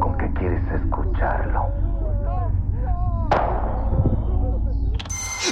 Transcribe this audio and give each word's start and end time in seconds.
¿Con 0.00 0.16
qué 0.18 0.32
quieres 0.38 0.62
escucharlo? 0.80 1.60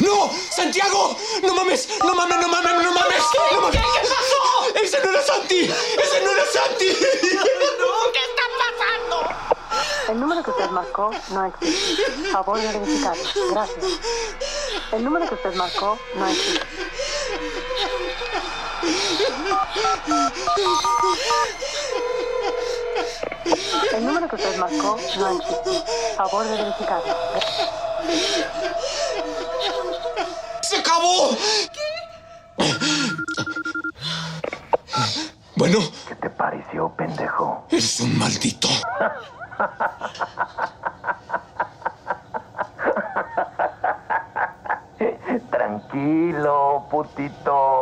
¡No! 0.01 0.31
¡Santiago! 0.51 1.17
¡No 1.43 1.55
mames! 1.55 1.89
¡No 2.01 2.15
mames! 2.15 2.39
¡No 2.39 2.49
mames! 2.49 2.73
¡No 2.85 2.93
mames! 2.93 3.23
¿Qué? 3.33 3.55
¡No 3.55 3.61
mames! 3.63 3.77
¿Qué? 3.77 3.87
¿Qué 4.01 4.09
pasó? 4.09 4.41
¡Ese 4.83 4.99
no 5.05 5.11
era 5.11 5.23
Santi! 5.23 5.61
¡Ese 5.61 6.25
no 6.25 6.31
era 6.31 6.45
Santi! 6.47 6.89
No, 7.79 7.89
¿qué 8.13 8.21
está 8.31 8.45
pasando? 8.59 9.17
El 10.09 10.21
número 10.21 10.43
que 10.43 10.51
usted 10.51 10.71
marcó 10.71 11.11
no 11.31 11.45
existe. 11.47 12.03
Favor 12.31 12.61
de 12.61 12.67
verificarlo. 12.67 13.25
Gracias. 13.51 13.85
El 14.93 15.05
número 15.05 15.27
que 15.27 15.35
usted 15.35 15.55
marcó 15.55 15.99
no 16.17 16.27
existe. 16.27 16.67
El 23.93 24.07
número 24.07 24.29
que 24.29 24.37
usted 24.37 24.57
marcó 24.59 24.97
no 25.19 25.29
existe. 25.39 25.85
Favor 26.17 26.45
de 26.45 26.51
verificarlo. 26.57 27.15
¡Se 30.63 30.77
acabó! 30.79 31.37
Bueno, 35.57 35.79
¿Qué 36.09 36.15
te 36.17 36.31
pareció, 36.31 36.89
pendejo? 36.97 37.67
eres 37.71 38.01
un 38.01 38.19
maldito. 38.19 38.69
Tranquilo, 45.51 46.87
putito. 46.91 47.74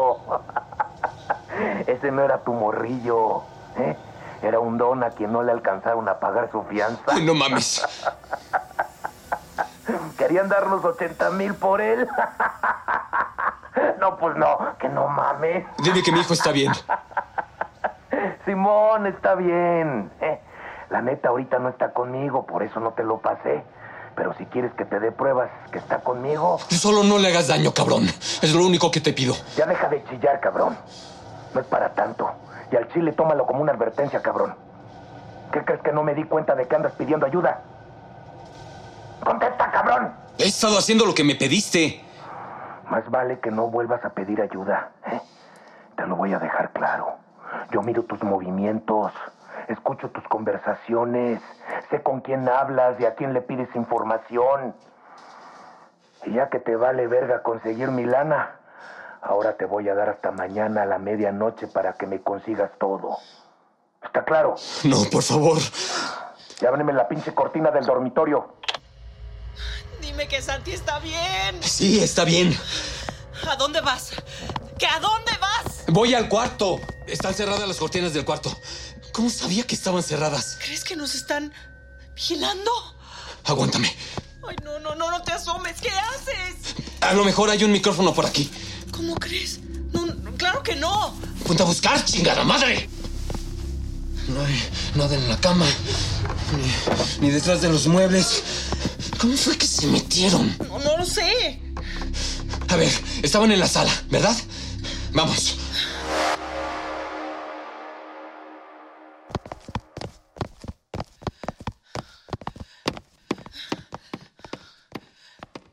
No 2.13 2.23
era 2.23 2.39
tu 2.45 2.53
morrillo, 2.53 3.43
¿eh? 3.79 3.97
Era 4.43 4.59
un 4.61 4.77
don 4.77 5.03
a 5.05 5.11
quien 5.11 5.33
no 5.33 5.43
le 5.43 5.53
alcanzaron 5.53 6.09
a 6.09 6.19
pagar 6.19 6.51
su 6.51 6.63
fianza. 6.65 7.03
Ay, 7.09 7.25
no 7.25 7.35
mames. 7.35 7.83
Querían 10.19 10.49
darnos 10.49 10.85
80 10.85 11.31
mil 11.31 11.55
por 11.55 11.81
él. 11.81 12.07
No, 13.99 14.17
pues 14.17 14.37
no, 14.37 14.59
que 14.81 14.89
no 14.89 15.07
mames. 15.09 15.65
Dime 15.79 16.03
que 16.03 16.11
mi 16.13 16.21
hijo 16.21 16.35
está 16.35 16.51
bien. 16.51 16.73
Simón, 18.45 19.07
está 19.07 19.37
bien. 19.37 20.11
¿eh? 20.21 20.41
La 20.91 21.01
neta 21.01 21.29
ahorita 21.29 21.59
no 21.61 21.69
está 21.69 21.93
conmigo, 21.93 22.45
por 22.45 22.65
eso 22.65 22.81
no 22.81 22.91
te 22.93 23.05
lo 23.05 23.19
pasé. 23.19 23.63
Pero 24.17 24.35
si 24.35 24.45
quieres 24.47 24.73
que 24.75 24.85
te 24.85 24.99
dé 24.99 25.13
pruebas 25.13 25.51
que 25.71 25.79
está 25.79 26.01
conmigo, 26.01 26.59
Solo 26.69 27.05
no 27.05 27.19
le 27.19 27.29
hagas 27.29 27.47
daño, 27.49 27.73
cabrón. 27.73 28.05
Es 28.43 28.53
lo 28.53 28.67
único 28.67 28.91
que 28.91 29.01
te 29.01 29.13
pido. 29.13 29.35
ya 29.57 29.67
deja 29.67 29.89
de 29.89 30.05
chillar, 30.05 30.41
cabrón. 30.41 30.77
No 31.55 31.61
es 31.61 31.67
para 31.67 31.95
tanto. 31.95 32.31
Y 32.71 32.77
al 32.77 32.89
chile 32.89 33.13
tómalo 33.13 33.47
como 33.47 33.61
una 33.61 33.73
advertencia, 33.73 34.23
cabrón. 34.23 34.55
¿Qué 35.53 35.65
crees 35.65 35.83
que 35.83 35.93
no 35.93 36.03
me 36.03 36.15
di 36.15 36.25
cuenta 36.25 36.55
de 36.55 36.67
que 36.67 36.75
andas 36.75 36.93
pidiendo 36.93 37.27
ayuda? 37.27 37.61
¡Contesta, 39.25 39.71
cabrón! 39.71 40.15
He 40.39 40.47
estado 40.47 40.79
haciendo 40.79 41.05
lo 41.05 41.15
que 41.15 41.25
me 41.25 41.35
pediste. 41.35 42.03
Más 42.91 43.09
vale 43.11 43.39
que 43.39 43.51
no 43.51 43.69
vuelvas 43.69 44.05
a 44.05 44.11
pedir 44.11 44.41
ayuda. 44.41 44.91
¿eh? 45.07 45.21
Te 45.97 46.07
lo 46.07 46.17
voy 46.17 46.33
a 46.33 46.39
dejar 46.39 46.71
claro. 46.73 47.17
Yo 47.71 47.83
miro 47.83 48.03
tus 48.05 48.23
movimientos, 48.23 49.13
escucho 49.69 50.11
tus 50.11 50.25
conversaciones, 50.25 51.41
sé 51.91 52.03
con 52.03 52.21
quién 52.21 52.49
hablas 52.49 52.99
y 52.99 53.05
a 53.05 53.15
quién 53.15 53.35
le 53.35 53.43
pides 53.43 53.69
información. 53.75 54.75
Y 56.25 56.33
ya 56.33 56.49
que 56.49 56.59
te 56.59 56.77
vale 56.77 57.07
verga 57.07 57.43
conseguir 57.43 57.91
mi 57.91 58.05
lana, 58.05 58.57
ahora 59.23 59.57
te 59.57 59.65
voy 59.65 59.89
a 59.89 59.95
dar 59.95 60.09
hasta 60.09 60.31
mañana 60.31 60.83
a 60.83 60.87
la 60.87 60.99
medianoche 60.99 61.69
para 61.69 61.95
que 61.95 62.07
me 62.07 62.21
consigas 62.23 62.71
todo. 62.79 63.19
¿Está 64.03 64.25
claro? 64.25 64.57
No, 64.85 65.05
por 65.05 65.23
favor. 65.23 65.59
Y 66.61 66.67
ábreme 66.67 66.93
la 66.93 67.09
pinche 67.09 67.35
cortina 67.35 67.71
del 67.71 67.85
dormitorio. 67.85 68.57
Dime 70.01 70.29
que 70.29 70.43
Santi 70.43 70.73
está 70.73 70.99
bien. 70.99 71.63
Sí, 71.63 72.03
está 72.03 72.25
bien. 72.25 72.57
¿A 73.49 73.57
dónde 73.57 73.81
vas? 73.81 74.11
¿Que 74.79 74.87
a 74.87 74.99
dónde 75.01 75.33
vas? 75.41 75.85
Voy 75.89 76.15
al 76.15 76.29
cuarto. 76.29 76.81
Están 77.07 77.35
cerradas 77.35 77.67
las 77.67 77.77
cortinas 77.77 78.13
del 78.13 78.25
cuarto. 78.25 78.51
¿Cómo 79.13 79.31
sabía 79.31 79.65
que 79.65 79.75
estaban 79.75 80.03
cerradas? 80.03 80.59
¿Crees 80.63 80.85
que 80.85 80.97
nos 80.97 81.15
están 81.15 81.53
vigilando? 82.15 82.71
Aguántame. 83.45 83.95
Ay, 84.49 84.57
no, 84.65 84.79
no, 84.81 84.95
no, 84.95 85.11
no 85.11 85.23
te 85.23 85.33
asomes. 85.33 85.81
¿Qué 85.81 85.91
haces? 85.91 86.75
A 87.01 87.13
lo 87.15 87.25
mejor 87.25 87.51
hay 87.51 87.63
un 87.65 87.73
micrófono 87.73 88.13
por 88.15 88.27
aquí. 88.27 88.51
¿Cómo 88.93 89.17
crees? 89.17 89.59
No, 89.93 90.07
no, 90.07 90.31
claro 90.37 90.63
que 90.63 90.77
no. 90.77 91.15
Ponte 91.47 91.65
a 91.65 91.67
buscar, 91.67 92.05
chingada 92.05 92.45
madre. 92.45 92.89
No 94.29 94.41
hay 94.45 94.63
nada 94.95 95.17
en 95.17 95.29
la 95.29 95.37
cama. 95.41 95.67
Ni, 97.21 97.27
ni 97.27 97.33
detrás 97.33 97.61
de 97.61 97.69
los 97.69 97.89
muebles. 97.89 98.43
¿Cómo 99.19 99.37
fue 99.37 99.57
que 99.57 99.67
se 99.67 99.87
metieron? 99.89 100.55
No, 100.69 100.79
no 100.79 100.99
lo 100.99 101.05
sé. 101.05 101.61
A 102.69 102.77
ver, 102.77 102.93
estaban 103.23 103.51
en 103.51 103.59
la 103.59 103.67
sala, 103.67 103.91
¿verdad? 104.11 104.37
Vamos. 105.13 105.57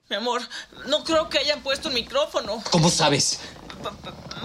Mi 0.10 0.16
amor, 0.16 0.42
no 0.88 1.04
creo 1.04 1.30
que 1.30 1.38
hayan 1.38 1.62
puesto 1.62 1.90
un 1.90 1.94
micrófono. 1.94 2.64
¿Cómo 2.72 2.90
sabes? 2.90 3.40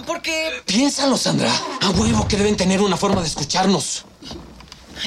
Porque, 0.05 0.61
Piénsalo, 0.67 1.17
Sandra. 1.17 1.51
A 1.81 1.89
huevo 1.89 2.27
que 2.27 2.37
deben 2.37 2.55
tener 2.55 2.81
una 2.81 2.97
forma 2.97 3.21
de 3.21 3.27
escucharnos. 3.27 4.05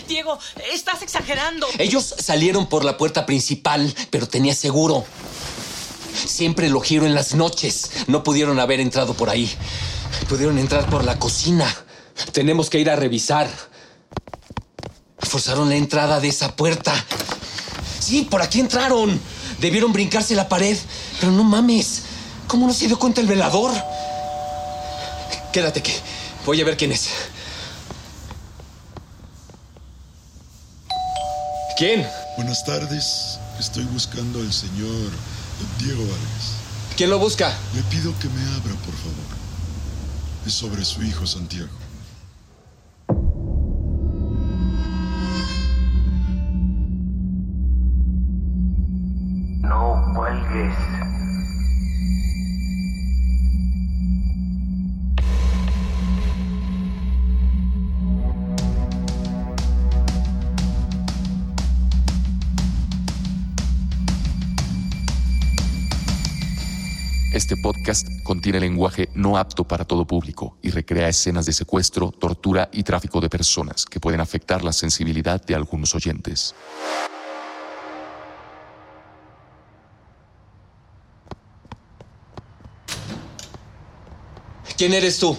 Diego, 0.09 0.37
estás 0.73 1.03
exagerando. 1.03 1.69
Ellos 1.79 2.13
salieron 2.19 2.67
por 2.67 2.85
la 2.85 2.97
puerta 2.97 3.25
principal, 3.25 3.95
pero 4.11 4.27
tenía 4.27 4.53
seguro. 4.53 5.05
Siempre 6.27 6.69
lo 6.69 6.81
giro 6.81 7.07
en 7.07 7.15
las 7.15 7.37
noches. 7.37 7.93
No 8.09 8.25
pudieron 8.25 8.59
haber 8.59 8.81
entrado 8.81 9.15
por 9.15 9.31
ahí. 9.31 9.49
Pudieron 10.29 10.59
entrar 10.59 10.91
por 10.91 11.05
la 11.05 11.21
cocina. 11.21 11.73
Tenemos 12.33 12.69
que 12.69 12.81
ir 12.81 12.91
a 12.91 12.97
revisar. 12.97 13.49
Forzaron 15.21 15.69
la 15.69 15.77
entrada 15.77 16.19
de 16.19 16.29
esa 16.29 16.57
puerta. 16.57 16.93
Sí, 18.01 18.23
por 18.23 18.43
aquí 18.43 18.59
entraron. 18.59 19.21
Debieron 19.61 19.93
brincarse 19.93 20.35
la 20.35 20.49
pared. 20.49 20.77
Pero 21.21 21.33
no 21.33 21.45
mames. 21.45 22.03
¿Cómo 22.47 22.67
no 22.67 22.73
se 22.73 22.87
dio 22.87 22.99
cuenta 22.99 23.21
el 23.21 23.27
velador? 23.27 23.73
Quédate 25.53 25.83
que 25.83 25.93
voy 26.47 26.61
a 26.61 26.65
ver 26.65 26.77
quién 26.77 26.93
es. 26.93 27.09
¿Quién? 31.77 32.07
Buenas 32.37 32.65
tardes. 32.65 33.39
Estoy 33.59 33.85
buscando 33.85 34.41
al 34.41 34.53
señor 34.53 35.11
Diego 35.79 36.03
Vargas. 36.03 36.55
¿Quién 36.97 37.11
lo 37.11 37.19
busca? 37.19 37.57
Le 37.75 37.83
pido 37.85 38.13
que 38.19 38.29
me 38.29 38.43
abra, 38.57 38.75
por 38.85 38.95
favor. 38.95 39.39
Es 40.47 40.55
sobre 40.55 40.85
su 40.85 41.03
hijo 41.03 41.27
Santiago. 41.27 41.78
Este 67.33 67.56
podcast 67.56 68.06
contiene 68.22 68.60
lenguaje 68.60 69.09
no 69.15 69.39
apto 69.39 69.65
para 69.65 69.87
todo 69.87 70.06
público 70.06 70.59
y 70.60 70.71
recrea 70.71 71.09
escenas 71.09 71.47
de 71.47 71.55
secuestro, 71.55 72.10
tortura 72.10 72.69
y 72.71 72.83
tráfico 72.83 73.22
de 73.22 73.30
personas 73.30 73.86
que 73.86 74.01
pueden 74.01 74.21
afectar 74.21 74.63
la 74.63 74.75
sensibilidad 74.75 75.42
de 75.42 75.54
algunos 75.54 75.95
oyentes. 75.95 76.54
¿Quién 84.78 84.95
eres 84.95 85.19
tú? 85.19 85.36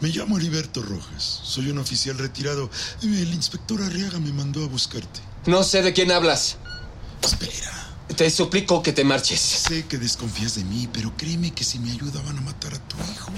Me 0.00 0.10
llamo 0.10 0.36
Heriberto 0.36 0.82
Rojas. 0.82 1.40
Soy 1.44 1.70
un 1.70 1.78
oficial 1.78 2.18
retirado. 2.18 2.68
El 3.00 3.32
inspector 3.32 3.80
Arriaga 3.80 4.18
me 4.18 4.34
mandó 4.34 4.62
a 4.62 4.68
buscarte. 4.68 5.20
No 5.46 5.64
sé 5.64 5.80
de 5.80 5.94
quién 5.94 6.12
hablas. 6.12 6.58
Espera. 7.22 7.88
Te 8.14 8.28
suplico 8.28 8.82
que 8.82 8.92
te 8.92 9.02
marches. 9.02 9.40
Sé 9.40 9.86
que 9.86 9.96
desconfías 9.96 10.56
de 10.56 10.64
mí, 10.64 10.86
pero 10.92 11.16
créeme 11.16 11.54
que 11.54 11.64
si 11.64 11.78
me 11.78 11.90
ayuda 11.90 12.20
van 12.20 12.36
a 12.36 12.42
matar 12.42 12.74
a 12.74 12.78
tu 12.86 12.98
hijo. 13.10 13.32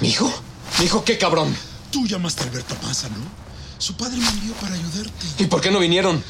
¿Mi 0.00 0.08
hijo? 0.08 0.34
¿Mi 0.80 0.86
hijo 0.86 1.04
qué 1.04 1.18
cabrón? 1.18 1.54
Tú 1.92 2.08
llamaste 2.08 2.42
a 2.42 2.46
Alberto 2.48 2.74
Maza, 2.82 3.08
¿no? 3.10 3.24
Su 3.78 3.96
padre 3.96 4.16
me 4.16 4.28
envió 4.28 4.54
para 4.54 4.74
ayudarte. 4.74 5.26
¿Y 5.38 5.46
por 5.46 5.60
qué 5.60 5.70
no 5.70 5.78
vinieron? 5.78 6.20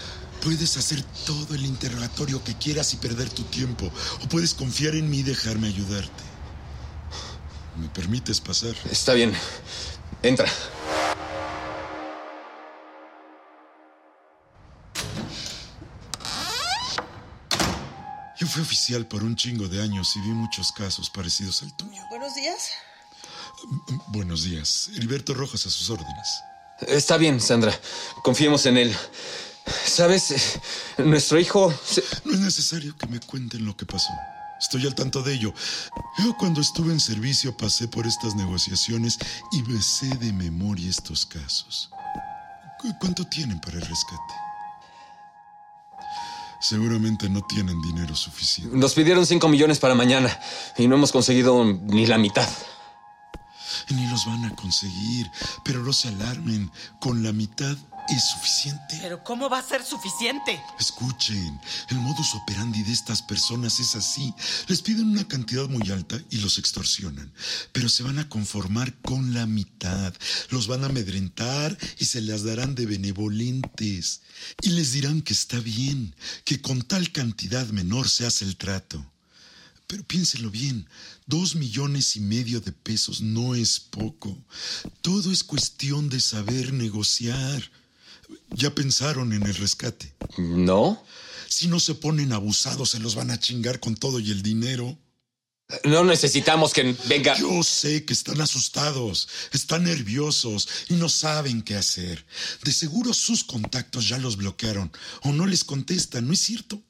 Puedes 0.43 0.77
hacer 0.77 1.03
todo 1.25 1.55
el 1.55 1.65
interrogatorio 1.65 2.45
que 2.45 2.55
quieras 2.59 2.93
y 2.93 2.99
perder 2.99 3.31
tu 3.31 3.45
tiempo. 3.45 3.91
O 4.23 4.29
puedes 4.29 4.53
confiar 4.53 4.97
en 4.97 5.09
mí 5.09 5.21
y 5.21 5.23
dejarme 5.23 5.69
ayudarte. 5.69 6.24
¿Me 7.77 7.89
permites 7.89 8.41
pasar? 8.41 8.75
Está 8.91 9.15
bien. 9.15 9.33
Entra. 10.23 10.49
Yo 18.39 18.47
fui 18.47 18.63
oficial 18.63 19.07
por 19.07 19.23
un 19.25 19.37
chingo 19.37 19.69
de 19.69 19.83
años 19.83 20.15
y 20.17 20.21
vi 20.21 20.29
muchos 20.29 20.73
casos 20.73 21.11
parecidos 21.11 21.63
al 21.63 21.77
tuyo. 21.77 22.03
Buenos 22.11 22.35
días. 22.35 22.71
Buenos 24.09 24.45
días. 24.45 24.91
Heriberto 24.95 25.35
Rojas 25.35 25.67
a 25.67 25.71
sus 25.71 25.91
órdenes. 25.91 26.29
Está 26.87 27.17
bien, 27.17 27.41
Sandra. 27.41 27.73
Confiemos 28.23 28.67
en 28.67 28.77
él. 28.77 28.97
Sabes, 29.87 30.59
nuestro 30.99 31.39
hijo... 31.39 31.73
No 32.25 32.35
es 32.35 32.41
necesario 32.41 32.97
que 32.97 33.07
me 33.07 33.21
cuenten 33.21 33.65
lo 33.65 33.77
que 33.77 33.87
pasó. 33.87 34.13
Estoy 34.65 34.87
al 34.87 34.95
tanto 34.95 35.23
de 35.23 35.35
ello. 35.35 35.53
Yo 36.25 36.35
cuando 36.39 36.63
estuve 36.63 36.91
en 36.91 36.99
servicio 36.99 37.55
pasé 37.55 37.87
por 37.87 38.07
estas 38.07 38.35
negociaciones 38.35 39.19
y 39.53 39.63
me 39.63 39.81
sé 39.83 40.07
de 40.17 40.33
memoria 40.33 40.89
estos 40.89 41.27
casos. 41.27 41.91
¿Cu- 42.81 42.97
¿Cuánto 42.99 43.27
tienen 43.27 43.61
para 43.61 43.77
el 43.77 43.83
rescate? 43.83 44.35
Seguramente 46.61 47.29
no 47.29 47.43
tienen 47.43 47.81
dinero 47.83 48.17
suficiente. 48.17 48.75
Nos 48.75 48.95
pidieron 48.95 49.27
5 49.27 49.47
millones 49.49 49.79
para 49.79 49.95
mañana 49.95 50.37
y 50.79 50.89
no 50.89 50.95
hemos 50.97 51.13
conseguido 51.13 51.63
ni 51.65 52.07
la 52.07 52.17
mitad. 52.17 52.49
Ni 53.91 54.07
los 54.09 54.27
van 54.27 54.45
a 54.45 54.55
conseguir. 54.57 55.31
Pero 55.65 55.83
no 55.83 55.93
se 55.93 56.09
alarmen. 56.09 56.71
Con 57.01 57.23
la 57.23 57.33
mitad 57.33 57.77
es 58.09 58.25
suficiente. 58.31 58.99
Pero 59.01 59.23
¿cómo 59.25 59.49
va 59.49 59.59
a 59.59 59.63
ser 59.63 59.85
suficiente? 59.85 60.61
Escuchen, 60.79 61.61
el 61.89 61.99
modus 61.99 62.35
operandi 62.35 62.83
de 62.83 62.93
estas 62.93 63.23
personas 63.23 63.81
es 63.81 63.95
así. 63.97 64.35
Les 64.67 64.83
piden 64.83 65.09
una 65.09 65.27
cantidad 65.27 65.69
muy 65.69 65.91
alta 65.91 66.21
y 66.31 66.39
los 66.39 66.59
extorsionan, 66.59 67.33
pero 67.73 67.89
se 67.89 68.03
van 68.03 68.19
a 68.19 68.29
conformar 68.29 68.95
con 69.01 69.33
la 69.33 69.47
mitad. 69.47 70.13
Los 70.51 70.67
van 70.67 70.85
a 70.85 70.87
amedrentar 70.87 71.77
y 71.99 72.05
se 72.05 72.21
las 72.21 72.45
darán 72.45 72.75
de 72.75 72.87
benevolentes. 72.87 74.23
Y 74.61 74.71
les 74.71 74.93
dirán 74.93 75.23
que 75.23 75.33
está 75.33 75.59
bien, 75.59 76.15
que 76.45 76.61
con 76.61 76.83
tal 76.83 77.11
cantidad 77.13 77.67
menor 77.69 78.09
se 78.09 78.27
hace 78.27 78.45
el 78.45 78.57
trato. 78.57 79.14
Pero 79.87 80.03
piénselo 80.05 80.51
bien, 80.51 80.89
dos 81.27 81.55
millones 81.55 82.17
y 82.17 82.21
medio 82.21 82.61
de 82.61 82.73
pesos 82.73 83.21
no 83.21 83.55
es 83.55 83.81
poco. 83.81 84.37
Todo 85.03 85.31
es 85.31 85.45
cuestión 85.45 86.09
de 86.09 86.21
saber 86.21 86.73
negociar. 86.73 87.71
¿Ya 88.51 88.75
pensaron 88.75 89.33
en 89.33 89.43
el 89.43 89.55
rescate? 89.55 90.15
¿No? 90.39 91.05
Si 91.49 91.69
no 91.69 91.79
se 91.81 91.95
ponen 91.95 92.33
abusados, 92.33 92.91
se 92.91 92.99
los 92.99 93.15
van 93.15 93.31
a 93.31 93.39
chingar 93.39 93.79
con 93.79 93.95
todo 93.95 94.21
y 94.21 94.31
el 94.31 94.43
dinero. 94.43 94.99
No 95.85 96.05
necesitamos 96.05 96.73
que 96.73 96.97
venga... 97.07 97.37
Yo 97.39 97.63
sé 97.63 98.05
que 98.05 98.13
están 98.13 98.41
asustados, 98.41 99.29
están 99.53 99.85
nerviosos 99.85 100.69
y 100.89 100.95
no 100.95 101.09
saben 101.09 101.63
qué 101.63 101.75
hacer. 101.75 102.25
De 102.63 102.73
seguro 102.73 103.15
sus 103.15 103.45
contactos 103.45 104.09
ya 104.09 104.19
los 104.19 104.37
bloquearon 104.37 104.93
o 105.23 105.33
no 105.33 105.47
les 105.47 105.65
contestan, 105.65 106.27
¿no 106.27 106.33
es 106.33 106.41
cierto? 106.41 106.83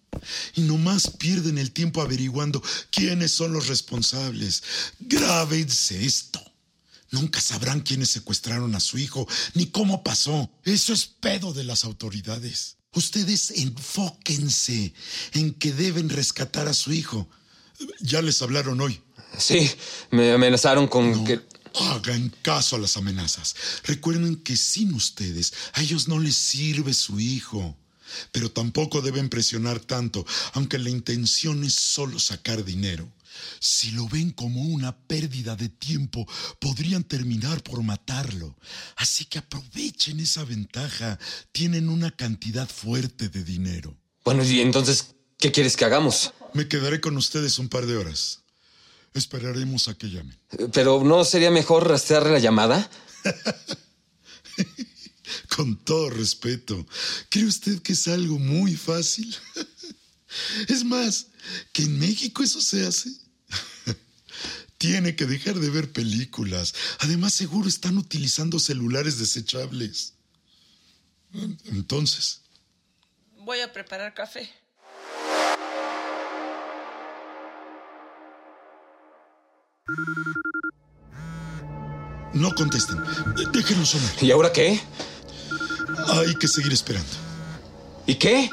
Y 0.54 0.62
nomás 0.62 1.10
pierden 1.10 1.58
el 1.58 1.72
tiempo 1.72 2.02
averiguando 2.02 2.62
quiénes 2.90 3.32
son 3.32 3.52
los 3.52 3.68
responsables. 3.68 4.62
Grábense 5.00 6.04
esto. 6.04 6.40
Nunca 7.10 7.40
sabrán 7.40 7.80
quiénes 7.80 8.10
secuestraron 8.10 8.74
a 8.74 8.80
su 8.80 8.98
hijo 8.98 9.26
ni 9.54 9.66
cómo 9.66 10.02
pasó. 10.02 10.50
Eso 10.64 10.92
es 10.92 11.06
pedo 11.06 11.52
de 11.52 11.64
las 11.64 11.84
autoridades. 11.84 12.76
Ustedes 12.92 13.52
enfóquense 13.52 14.94
en 15.32 15.54
que 15.54 15.72
deben 15.72 16.08
rescatar 16.08 16.68
a 16.68 16.74
su 16.74 16.92
hijo. 16.92 17.28
Ya 18.00 18.22
les 18.22 18.40
hablaron 18.42 18.80
hoy. 18.80 19.00
Sí, 19.38 19.70
me 20.10 20.32
amenazaron 20.32 20.86
con 20.86 21.10
No 21.10 21.24
que... 21.24 21.40
hagan 21.74 22.32
caso 22.42 22.76
a 22.76 22.78
las 22.78 22.96
amenazas. 22.96 23.54
Recuerden 23.84 24.36
que 24.36 24.56
sin 24.56 24.94
ustedes 24.94 25.52
a 25.72 25.82
ellos 25.82 26.08
no 26.08 26.18
les 26.18 26.36
sirve 26.36 26.94
su 26.94 27.18
hijo. 27.20 27.76
Pero 28.32 28.50
tampoco 28.50 29.00
deben 29.00 29.28
presionar 29.28 29.80
tanto, 29.80 30.24
aunque 30.52 30.78
la 30.78 30.90
intención 30.90 31.64
es 31.64 31.74
solo 31.74 32.18
sacar 32.18 32.64
dinero. 32.64 33.10
Si 33.60 33.90
lo 33.92 34.08
ven 34.08 34.30
como 34.30 34.62
una 34.62 34.96
pérdida 34.96 35.56
de 35.56 35.68
tiempo, 35.68 36.26
podrían 36.60 37.04
terminar 37.04 37.62
por 37.62 37.82
matarlo. 37.82 38.56
Así 38.96 39.24
que 39.24 39.38
aprovechen 39.38 40.20
esa 40.20 40.44
ventaja. 40.44 41.18
Tienen 41.52 41.88
una 41.88 42.10
cantidad 42.10 42.68
fuerte 42.68 43.28
de 43.28 43.42
dinero. 43.42 43.96
Bueno, 44.24 44.44
y 44.44 44.60
entonces, 44.60 45.14
¿qué 45.38 45.52
quieres 45.52 45.76
que 45.76 45.84
hagamos? 45.84 46.32
Me 46.52 46.68
quedaré 46.68 47.00
con 47.00 47.16
ustedes 47.16 47.58
un 47.58 47.68
par 47.68 47.86
de 47.86 47.96
horas. 47.96 48.40
Esperaremos 49.12 49.88
a 49.88 49.94
que 49.94 50.08
llamen. 50.08 50.36
Pero 50.72 51.02
¿no 51.04 51.24
sería 51.24 51.50
mejor 51.50 51.88
rastrear 51.88 52.26
la 52.26 52.38
llamada? 52.38 52.88
Con 55.54 55.76
todo 55.76 56.10
respeto, 56.10 56.86
¿cree 57.30 57.46
usted 57.46 57.80
que 57.80 57.92
es 57.94 58.08
algo 58.08 58.38
muy 58.38 58.76
fácil? 58.76 59.34
Es 60.66 60.82
más, 60.84 61.28
que 61.72 61.84
en 61.84 61.96
México 62.00 62.42
eso 62.42 62.60
se 62.60 62.84
hace. 62.84 63.08
Tiene 64.78 65.14
que 65.14 65.26
dejar 65.26 65.60
de 65.60 65.70
ver 65.70 65.92
películas. 65.92 66.74
Además, 66.98 67.34
seguro 67.34 67.68
están 67.68 67.98
utilizando 67.98 68.58
celulares 68.58 69.16
desechables. 69.20 70.14
Entonces, 71.66 72.40
Voy 73.44 73.60
a 73.60 73.70
preparar 73.70 74.14
café. 74.14 74.48
No 82.34 82.54
contesten. 82.54 83.00
Déjenlo 83.52 83.86
sonar. 83.86 84.10
¿Y 84.20 84.30
ahora 84.30 84.52
qué? 84.52 84.80
Hay 86.08 86.34
que 86.36 86.48
seguir 86.48 86.72
esperando. 86.72 87.08
¿Y 88.06 88.16
qué? 88.16 88.50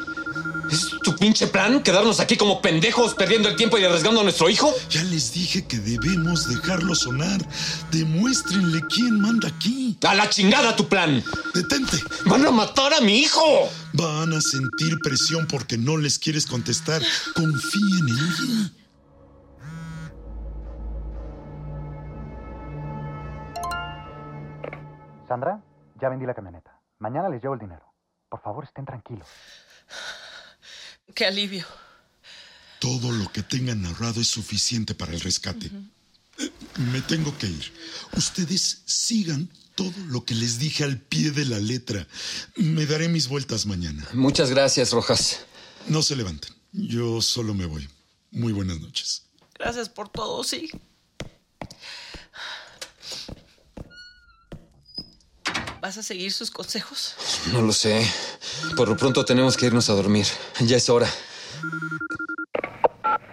¿Es 0.71 0.89
tu 1.03 1.15
pinche 1.17 1.47
plan? 1.47 1.83
¿Quedarnos 1.83 2.21
aquí 2.21 2.37
como 2.37 2.61
pendejos 2.61 3.13
perdiendo 3.13 3.49
el 3.49 3.57
tiempo 3.57 3.77
y 3.77 3.83
arriesgando 3.83 4.21
a 4.21 4.23
nuestro 4.23 4.49
hijo? 4.49 4.73
Ya 4.89 5.03
les 5.03 5.33
dije 5.33 5.65
que 5.65 5.77
debemos 5.79 6.47
dejarlo 6.47 6.95
sonar. 6.95 7.45
Demuéstrenle 7.91 8.81
quién 8.87 9.19
manda 9.19 9.49
aquí. 9.49 9.97
¡A 10.03 10.15
la 10.15 10.29
chingada 10.29 10.75
tu 10.75 10.87
plan! 10.87 11.21
Detente. 11.53 11.97
¡Van 12.25 12.45
a 12.45 12.51
matar 12.51 12.93
a 12.93 13.01
mi 13.01 13.17
hijo! 13.19 13.69
Van 13.93 14.31
a 14.31 14.39
sentir 14.39 14.97
presión 15.03 15.45
porque 15.47 15.77
no 15.77 15.97
les 15.97 16.17
quieres 16.17 16.45
contestar. 16.45 17.01
Confíen 17.35 18.07
en 18.07 18.17
ella. 18.17 18.71
Sandra, 25.31 25.63
ya 26.01 26.09
vendí 26.09 26.25
la 26.25 26.33
camioneta. 26.33 26.77
Mañana 26.99 27.29
les 27.29 27.41
llevo 27.41 27.53
el 27.53 27.61
dinero. 27.61 27.85
Por 28.27 28.41
favor, 28.41 28.65
estén 28.65 28.83
tranquilos. 28.83 29.29
Qué 31.15 31.25
alivio. 31.25 31.65
Todo 32.79 33.13
lo 33.13 33.31
que 33.31 33.41
tengan 33.41 33.85
ahorrado 33.85 34.19
es 34.19 34.27
suficiente 34.27 34.93
para 34.93 35.13
el 35.13 35.21
rescate. 35.21 35.71
Me 36.91 36.99
tengo 36.99 37.37
que 37.37 37.47
ir. 37.47 37.71
Ustedes 38.11 38.83
sigan 38.85 39.49
todo 39.75 39.93
lo 40.07 40.25
que 40.25 40.35
les 40.35 40.59
dije 40.59 40.83
al 40.83 40.97
pie 40.97 41.31
de 41.31 41.45
la 41.45 41.59
letra. 41.59 42.05
Me 42.57 42.85
daré 42.85 43.07
mis 43.07 43.29
vueltas 43.29 43.65
mañana. 43.65 44.05
Muchas 44.11 44.49
gracias, 44.49 44.91
Rojas. 44.91 45.45
No 45.87 46.01
se 46.01 46.17
levanten. 46.17 46.53
Yo 46.73 47.21
solo 47.21 47.53
me 47.53 47.67
voy. 47.67 47.87
Muy 48.31 48.51
buenas 48.51 48.81
noches. 48.81 49.23
Gracias 49.57 49.87
por 49.87 50.09
todo, 50.09 50.43
sí. 50.43 50.69
¿Vas 55.81 55.97
a 55.97 56.03
seguir 56.03 56.31
sus 56.31 56.51
consejos? 56.51 57.15
No 57.53 57.61
lo 57.61 57.73
sé. 57.73 58.05
Por 58.77 58.87
lo 58.87 58.95
pronto 58.95 59.25
tenemos 59.25 59.57
que 59.57 59.65
irnos 59.65 59.89
a 59.89 59.93
dormir. 59.93 60.27
Ya 60.59 60.77
es 60.77 60.89
hora. 60.89 61.07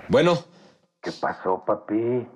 Bueno, 0.08 0.42
¿Qué 1.02 1.12
pasó, 1.12 1.62
papi? 1.66 2.26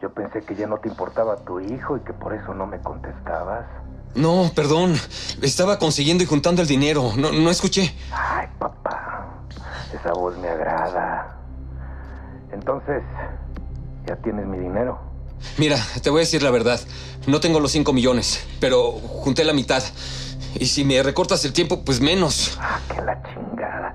Yo 0.00 0.14
pensé 0.14 0.42
que 0.42 0.54
ya 0.54 0.66
no 0.66 0.78
te 0.78 0.88
importaba 0.88 1.36
tu 1.44 1.58
hijo 1.60 1.96
y 1.96 2.00
que 2.00 2.12
por 2.12 2.34
eso 2.34 2.54
no 2.54 2.66
me 2.66 2.80
contestabas. 2.80 3.66
no, 4.14 4.50
perdón. 4.54 4.94
Estaba 5.42 5.78
consiguiendo 5.78 6.22
y 6.22 6.26
juntando 6.26 6.62
el 6.62 6.68
dinero. 6.68 7.12
No, 7.16 7.32
no 7.32 7.50
escuché. 7.50 7.94
Ay, 8.12 8.46
papá, 8.58 9.44
esa 9.92 10.12
voz 10.12 10.36
me 10.38 10.48
agrada. 10.48 11.36
Entonces, 12.52 13.02
ya 14.06 14.16
tienes 14.22 14.46
mi 14.46 14.58
dinero. 14.58 15.00
Mira, 15.58 15.78
te 16.02 16.10
voy 16.10 16.18
a 16.18 16.20
decir 16.20 16.42
la 16.42 16.50
verdad. 16.50 16.80
No 17.26 17.40
tengo 17.40 17.60
los 17.60 17.72
5 17.72 17.92
millones, 17.92 18.46
pero 18.60 18.92
junté 18.92 19.44
la 19.44 19.52
mitad. 19.52 19.82
Y 20.58 20.66
si 20.66 20.84
me 20.84 21.02
recortas 21.02 21.44
el 21.44 21.52
tiempo, 21.52 21.84
pues 21.84 22.00
menos. 22.00 22.56
Ah, 22.60 22.78
que 22.88 23.02
la 23.02 23.20
chingada. 23.22 23.94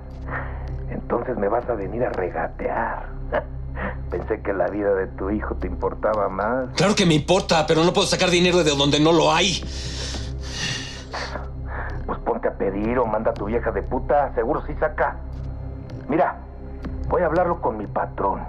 Entonces 0.90 1.36
me 1.36 1.48
vas 1.48 1.68
a 1.68 1.74
venir 1.74 2.04
a 2.04 2.10
regatear. 2.10 3.08
Pensé 4.10 4.42
que 4.42 4.52
la 4.52 4.68
vida 4.68 4.94
de 4.94 5.06
tu 5.08 5.30
hijo 5.30 5.54
te 5.56 5.66
importaba 5.66 6.28
más. 6.28 6.68
Claro 6.76 6.94
que 6.94 7.06
me 7.06 7.14
importa, 7.14 7.66
pero 7.66 7.82
no 7.84 7.92
puedo 7.92 8.06
sacar 8.06 8.30
dinero 8.30 8.62
de 8.62 8.70
donde 8.76 9.00
no 9.00 9.12
lo 9.12 9.32
hay. 9.32 9.64
Pues 12.06 12.18
ponte 12.20 12.48
a 12.48 12.54
pedir 12.54 12.98
o 12.98 13.06
manda 13.06 13.30
a 13.30 13.34
tu 13.34 13.46
vieja 13.46 13.70
de 13.70 13.82
puta. 13.82 14.34
Seguro 14.34 14.62
sí 14.66 14.74
saca. 14.78 15.16
Mira, 16.08 16.36
voy 17.08 17.22
a 17.22 17.26
hablarlo 17.26 17.60
con 17.60 17.78
mi 17.78 17.86
patrón. 17.86 18.40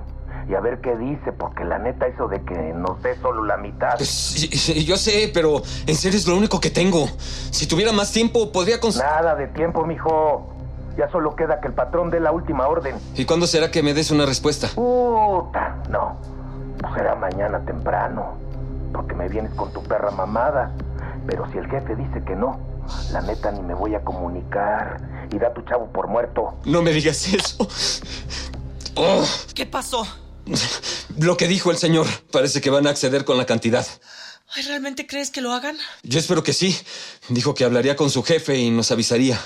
Y 0.47 0.55
a 0.55 0.59
ver 0.59 0.81
qué 0.81 0.95
dice, 0.97 1.31
porque 1.31 1.63
la 1.63 1.79
neta 1.79 2.05
eso 2.07 2.27
de 2.27 2.43
que 2.43 2.73
nos 2.73 3.01
dé 3.01 3.15
solo 3.21 3.45
la 3.45 3.57
mitad. 3.57 3.97
Sí, 3.99 4.47
sí, 4.47 4.83
yo 4.83 4.97
sé, 4.97 5.31
pero 5.33 5.61
en 5.87 5.95
serio 5.95 6.17
es 6.17 6.27
lo 6.27 6.35
único 6.35 6.59
que 6.59 6.69
tengo. 6.69 7.07
Si 7.17 7.65
tuviera 7.65 7.91
más 7.91 8.11
tiempo, 8.11 8.51
podría 8.51 8.79
cons... 8.79 8.97
Nada 8.97 9.35
de 9.35 9.47
tiempo, 9.47 9.85
mijo. 9.85 10.49
Ya 10.97 11.09
solo 11.11 11.35
queda 11.35 11.59
que 11.59 11.67
el 11.67 11.73
patrón 11.73 12.11
dé 12.11 12.19
la 12.19 12.31
última 12.31 12.67
orden. 12.67 12.95
¿Y 13.15 13.25
cuándo 13.25 13.47
será 13.47 13.71
que 13.71 13.81
me 13.81 13.93
des 13.93 14.11
una 14.11 14.25
respuesta? 14.25 14.67
Puta, 14.75 15.81
no. 15.89 16.17
Pues 16.79 16.93
será 16.93 17.15
mañana 17.15 17.59
temprano. 17.65 18.33
Porque 18.93 19.15
me 19.15 19.27
vienes 19.29 19.53
con 19.53 19.71
tu 19.73 19.81
perra 19.83 20.11
mamada. 20.11 20.71
Pero 21.25 21.49
si 21.51 21.57
el 21.57 21.67
jefe 21.67 21.95
dice 21.95 22.21
que 22.25 22.35
no, 22.35 22.59
la 23.11 23.21
neta 23.21 23.51
ni 23.51 23.61
me 23.61 23.73
voy 23.73 23.95
a 23.95 24.03
comunicar. 24.03 25.01
Y 25.31 25.39
da 25.39 25.53
tu 25.53 25.61
chavo 25.63 25.87
por 25.87 26.07
muerto. 26.07 26.53
No 26.65 26.81
me 26.81 26.91
digas 26.91 27.33
eso. 27.33 27.67
Oh, 28.95 29.23
¿Qué 29.55 29.65
pasó? 29.65 30.05
lo 31.19 31.37
que 31.37 31.47
dijo 31.47 31.71
el 31.71 31.77
señor. 31.77 32.07
Parece 32.31 32.61
que 32.61 32.69
van 32.69 32.87
a 32.87 32.91
acceder 32.91 33.25
con 33.25 33.37
la 33.37 33.45
cantidad. 33.45 33.85
Ay, 34.55 34.63
¿Realmente 34.63 35.07
crees 35.07 35.31
que 35.31 35.41
lo 35.41 35.51
hagan? 35.53 35.77
Yo 36.03 36.19
espero 36.19 36.43
que 36.43 36.53
sí. 36.53 36.77
Dijo 37.29 37.53
que 37.53 37.63
hablaría 37.63 37.95
con 37.95 38.09
su 38.09 38.23
jefe 38.23 38.57
y 38.57 38.69
nos 38.69 38.91
avisaría. 38.91 39.39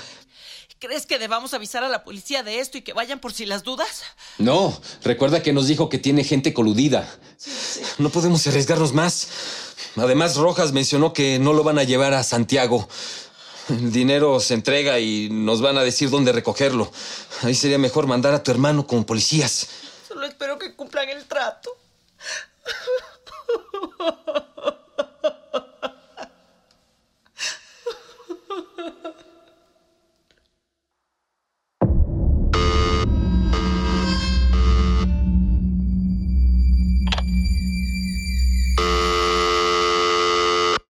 ¿Crees 0.80 1.06
que 1.06 1.18
debamos 1.18 1.54
avisar 1.54 1.82
a 1.82 1.88
la 1.88 2.04
policía 2.04 2.44
de 2.44 2.60
esto 2.60 2.78
y 2.78 2.82
que 2.82 2.92
vayan 2.92 3.18
por 3.18 3.32
si 3.32 3.46
las 3.46 3.64
dudas? 3.64 4.02
No, 4.38 4.80
recuerda 5.02 5.42
que 5.42 5.52
nos 5.52 5.66
dijo 5.66 5.88
que 5.88 5.98
tiene 5.98 6.22
gente 6.22 6.54
coludida. 6.54 7.08
No 7.98 8.10
podemos 8.10 8.46
arriesgarnos 8.46 8.92
más. 8.92 9.28
Además, 9.96 10.36
Rojas 10.36 10.72
mencionó 10.72 11.12
que 11.12 11.40
no 11.40 11.52
lo 11.52 11.64
van 11.64 11.80
a 11.80 11.84
llevar 11.84 12.14
a 12.14 12.22
Santiago. 12.22 12.88
El 13.68 13.90
dinero 13.90 14.38
se 14.38 14.54
entrega 14.54 15.00
y 15.00 15.28
nos 15.30 15.60
van 15.60 15.78
a 15.78 15.82
decir 15.82 16.10
dónde 16.10 16.30
recogerlo. 16.30 16.92
Ahí 17.42 17.56
sería 17.56 17.78
mejor 17.78 18.06
mandar 18.06 18.34
a 18.34 18.42
tu 18.42 18.52
hermano 18.52 18.86
como 18.86 19.04
policías. 19.04 19.68
Solo 20.18 20.26
espero 20.26 20.58
que 20.58 20.74
cumplan 20.74 21.08
el 21.10 21.24
trato. 21.26 21.70